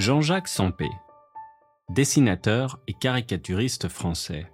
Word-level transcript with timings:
Jean-Jacques 0.00 0.48
Sampé, 0.48 0.88
dessinateur 1.90 2.80
et 2.86 2.94
caricaturiste 2.94 3.88
français. 3.88 4.50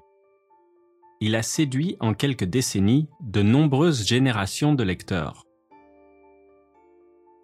Il 1.20 1.36
a 1.36 1.42
séduit 1.44 1.96
en 2.00 2.14
quelques 2.14 2.42
décennies 2.42 3.08
de 3.20 3.42
nombreuses 3.42 4.04
générations 4.04 4.74
de 4.74 4.82
lecteurs. 4.82 5.44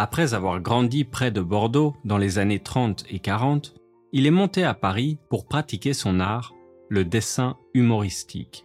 Après 0.00 0.34
avoir 0.34 0.58
grandi 0.58 1.04
près 1.04 1.30
de 1.30 1.40
Bordeaux 1.40 1.94
dans 2.04 2.18
les 2.18 2.40
années 2.40 2.58
30 2.58 3.04
et 3.08 3.20
40, 3.20 3.76
il 4.10 4.26
est 4.26 4.32
monté 4.32 4.64
à 4.64 4.74
Paris 4.74 5.18
pour 5.30 5.46
pratiquer 5.46 5.92
son 5.92 6.18
art, 6.18 6.54
le 6.88 7.04
dessin 7.04 7.56
humoristique. 7.72 8.64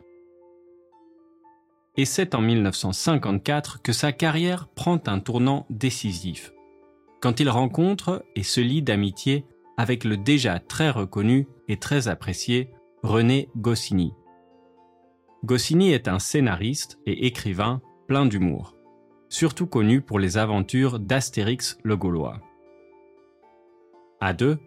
Et 1.95 2.05
c'est 2.05 2.33
en 2.33 2.41
1954 2.41 3.83
que 3.83 3.93
sa 3.93 4.11
carrière 4.11 4.67
prend 4.69 4.99
un 5.05 5.19
tournant 5.19 5.67
décisif 5.69 6.53
quand 7.21 7.39
il 7.39 7.49
rencontre 7.49 8.23
et 8.35 8.43
se 8.43 8.61
lie 8.61 8.81
d'amitié 8.81 9.45
avec 9.77 10.03
le 10.03 10.17
déjà 10.17 10.59
très 10.59 10.89
reconnu 10.89 11.47
et 11.67 11.77
très 11.77 12.07
apprécié 12.07 12.69
René 13.03 13.49
Goscinny. 13.55 14.13
Goscinny 15.45 15.91
est 15.91 16.07
un 16.07 16.19
scénariste 16.19 16.99
et 17.05 17.27
écrivain 17.27 17.81
plein 18.07 18.25
d'humour, 18.25 18.75
surtout 19.29 19.67
connu 19.67 20.01
pour 20.01 20.19
les 20.19 20.37
aventures 20.37 20.99
d'Astérix 20.99 21.77
le 21.83 21.95
Gaulois. 21.95 22.41
À 24.19 24.33
deux, 24.33 24.57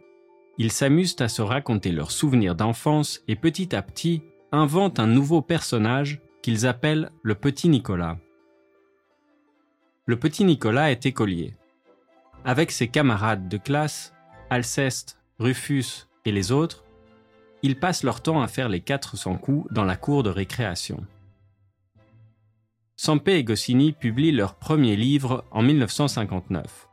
ils 0.58 0.70
s'amusent 0.70 1.16
à 1.20 1.28
se 1.28 1.42
raconter 1.42 1.90
leurs 1.90 2.12
souvenirs 2.12 2.54
d'enfance 2.54 3.22
et 3.26 3.36
petit 3.36 3.74
à 3.74 3.82
petit 3.82 4.22
inventent 4.52 5.00
un 5.00 5.06
nouveau 5.06 5.42
personnage 5.42 6.20
qu'ils 6.42 6.66
appellent 6.66 7.10
le 7.22 7.34
Petit 7.34 7.68
Nicolas. 7.68 8.18
Le 10.06 10.18
Petit 10.18 10.44
Nicolas 10.44 10.90
est 10.90 11.06
écolier. 11.06 11.54
Avec 12.44 12.70
ses 12.70 12.88
camarades 12.88 13.48
de 13.48 13.58
classe, 13.58 14.14
Alceste, 14.48 15.18
Rufus 15.38 16.08
et 16.24 16.32
les 16.32 16.52
autres, 16.52 16.84
ils 17.62 17.78
passent 17.78 18.02
leur 18.02 18.22
temps 18.22 18.40
à 18.40 18.48
faire 18.48 18.70
les 18.70 18.80
400 18.80 19.36
coups 19.36 19.70
dans 19.72 19.84
la 19.84 19.96
cour 19.96 20.22
de 20.22 20.30
récréation. 20.30 21.04
Sampé 22.96 23.34
et 23.34 23.44
Goscinny 23.44 23.92
publient 23.92 24.32
leur 24.32 24.54
premier 24.54 24.96
livre 24.96 25.44
en 25.50 25.62
1959. 25.62 26.88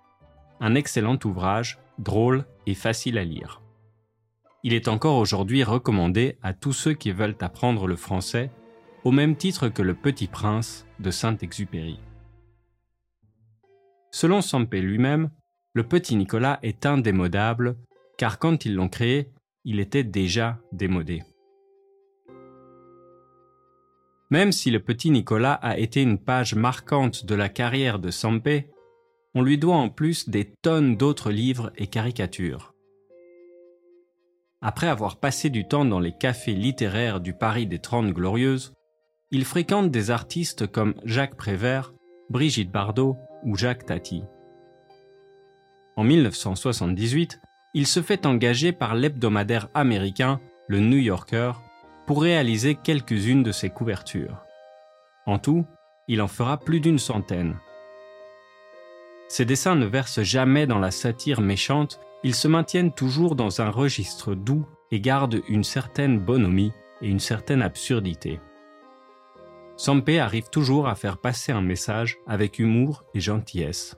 Un 0.59 0.75
excellent 0.75 1.19
ouvrage, 1.23 1.79
drôle 1.97 2.45
et 2.65 2.73
facile 2.73 3.17
à 3.17 3.23
lire. 3.23 3.61
Il 4.63 4.73
est 4.73 4.89
encore 4.89 5.17
aujourd'hui 5.17 5.63
recommandé 5.63 6.37
à 6.43 6.53
tous 6.53 6.73
ceux 6.73 6.93
qui 6.93 7.11
veulent 7.11 7.37
apprendre 7.39 7.87
le 7.87 7.95
français, 7.95 8.51
au 9.05 9.11
même 9.11 9.37
titre 9.37 9.69
que 9.69 9.81
Le 9.81 9.93
Petit 9.93 10.27
Prince 10.27 10.85
de 10.99 11.11
Saint-Exupéry. 11.11 11.99
Selon 14.11 14.41
Sampé 14.41 14.81
lui-même, 14.81 15.29
le 15.77 15.83
petit 15.83 16.15
Nicolas 16.15 16.57
est 16.63 16.87
indémodable, 16.87 17.77
car 18.17 18.39
quand 18.39 18.65
ils 18.65 18.73
l'ont 18.73 18.89
créé, 18.89 19.29
il 19.63 19.79
était 19.79 20.03
déjà 20.03 20.57
démodé. 20.71 21.21
Même 24.31 24.51
si 24.51 24.71
le 24.71 24.79
petit 24.79 25.11
Nicolas 25.11 25.53
a 25.53 25.77
été 25.77 26.01
une 26.01 26.17
page 26.17 26.55
marquante 26.55 27.27
de 27.27 27.35
la 27.35 27.47
carrière 27.47 27.99
de 27.99 28.09
Sampé, 28.09 28.71
on 29.35 29.43
lui 29.43 29.59
doit 29.59 29.75
en 29.75 29.89
plus 29.89 30.29
des 30.29 30.51
tonnes 30.63 30.97
d'autres 30.97 31.29
livres 31.29 31.71
et 31.75 31.85
caricatures. 31.85 32.73
Après 34.61 34.87
avoir 34.87 35.19
passé 35.19 35.51
du 35.51 35.67
temps 35.67 35.85
dans 35.85 35.99
les 35.99 36.17
cafés 36.17 36.55
littéraires 36.55 37.19
du 37.19 37.33
Paris 37.33 37.67
des 37.67 37.77
Trente 37.77 38.13
Glorieuses, 38.13 38.73
il 39.29 39.45
fréquente 39.45 39.91
des 39.91 40.09
artistes 40.09 40.65
comme 40.65 40.95
Jacques 41.05 41.37
Prévert, 41.37 41.93
Brigitte 42.31 42.71
Bardot 42.71 43.15
ou 43.43 43.55
Jacques 43.55 43.85
Tati. 43.85 44.23
En 45.97 46.03
1978, 46.03 47.41
il 47.73 47.87
se 47.87 48.03
fait 48.03 48.27
engager 48.27 48.71
par 48.71 48.93
l'hebdomadaire 48.93 49.67
américain, 49.73 50.39
le 50.67 50.79
New 50.79 50.97
Yorker, 50.97 51.53
pour 52.05 52.21
réaliser 52.21 52.75
quelques-unes 52.75 53.41
de 53.41 53.51
ses 53.51 53.71
couvertures. 53.71 54.43
En 55.25 55.39
tout, 55.39 55.65
il 56.07 56.21
en 56.21 56.27
fera 56.27 56.59
plus 56.59 56.79
d'une 56.79 56.99
centaine. 56.99 57.57
Ses 59.27 59.43
dessins 59.43 59.75
ne 59.75 59.87
versent 59.87 60.21
jamais 60.21 60.67
dans 60.67 60.79
la 60.79 60.91
satire 60.91 61.41
méchante, 61.41 61.99
ils 62.23 62.35
se 62.35 62.47
maintiennent 62.47 62.93
toujours 62.93 63.35
dans 63.35 63.59
un 63.61 63.71
registre 63.71 64.35
doux 64.35 64.67
et 64.91 65.01
gardent 65.01 65.41
une 65.49 65.63
certaine 65.63 66.19
bonhomie 66.19 66.73
et 67.01 67.09
une 67.09 67.19
certaine 67.19 67.63
absurdité. 67.63 68.39
Sampé 69.77 70.19
arrive 70.19 70.49
toujours 70.49 70.87
à 70.87 70.95
faire 70.95 71.17
passer 71.17 71.51
un 71.51 71.61
message 71.61 72.17
avec 72.27 72.59
humour 72.59 73.03
et 73.15 73.19
gentillesse. 73.19 73.97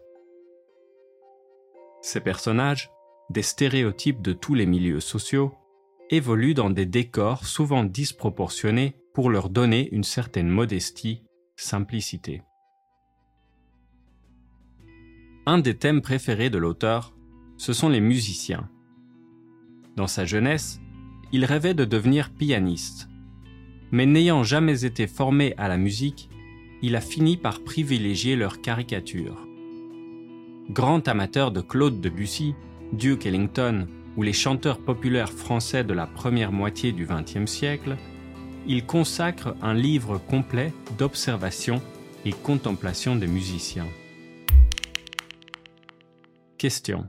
Ces 2.01 2.21
personnages, 2.21 2.91
des 3.29 3.41
stéréotypes 3.41 4.21
de 4.21 4.33
tous 4.33 4.55
les 4.55 4.65
milieux 4.65 5.01
sociaux, 5.01 5.53
évoluent 6.09 6.53
dans 6.53 6.69
des 6.69 6.85
décors 6.85 7.45
souvent 7.45 7.83
disproportionnés 7.83 8.95
pour 9.13 9.29
leur 9.29 9.49
donner 9.49 9.89
une 9.91 10.03
certaine 10.03 10.47
modestie, 10.47 11.23
simplicité. 11.55 12.41
Un 15.45 15.59
des 15.59 15.77
thèmes 15.77 16.01
préférés 16.01 16.49
de 16.49 16.57
l'auteur, 16.57 17.13
ce 17.57 17.73
sont 17.73 17.89
les 17.89 18.01
musiciens. 18.01 18.69
Dans 19.97 20.07
sa 20.07 20.25
jeunesse, 20.25 20.79
il 21.31 21.43
rêvait 21.45 21.73
de 21.73 21.85
devenir 21.85 22.31
pianiste. 22.31 23.09
Mais 23.91 24.05
n'ayant 24.05 24.43
jamais 24.43 24.85
été 24.85 25.05
formé 25.05 25.53
à 25.57 25.67
la 25.67 25.77
musique, 25.77 26.29
il 26.81 26.95
a 26.95 27.01
fini 27.01 27.35
par 27.35 27.63
privilégier 27.63 28.35
leur 28.35 28.61
caricature 28.61 29.48
grand 30.69 31.07
amateur 31.07 31.51
de 31.51 31.61
Claude 31.61 31.99
Debussy, 31.99 32.53
Duke 32.93 33.25
Ellington 33.25 33.87
ou 34.15 34.21
les 34.21 34.33
chanteurs 34.33 34.79
populaires 34.79 35.31
français 35.31 35.83
de 35.83 35.93
la 35.93 36.05
première 36.05 36.51
moitié 36.51 36.91
du 36.91 37.07
XXe 37.07 37.49
siècle, 37.49 37.97
il 38.67 38.85
consacre 38.85 39.55
un 39.61 39.73
livre 39.73 40.17
complet 40.17 40.73
d'observation 40.97 41.81
et 42.25 42.33
contemplation 42.33 43.15
des 43.15 43.27
musiciens. 43.27 43.87
Question. 46.57 47.07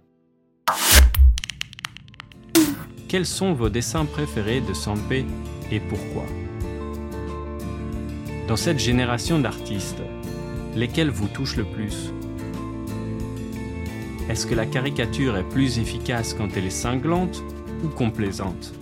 Quels 3.09 3.27
sont 3.27 3.53
vos 3.53 3.69
dessins 3.69 4.05
préférés 4.07 4.61
de 4.61 4.73
Sampé 4.73 5.27
et 5.71 5.81
pourquoi? 5.81 6.25
Dans 8.47 8.57
cette 8.57 8.79
génération 8.79 9.39
d'artistes, 9.39 10.03
lesquels 10.77 11.11
vous 11.11 11.29
touchent 11.29 11.57
le 11.57 11.65
plus? 11.65 12.13
Est-ce 14.31 14.47
que 14.47 14.55
la 14.55 14.65
caricature 14.65 15.37
est 15.37 15.49
plus 15.49 15.81
efficace 15.81 16.35
quand 16.35 16.57
elle 16.57 16.67
est 16.67 16.71
cinglante 16.71 17.43
ou 17.83 17.89
complaisante? 17.89 18.73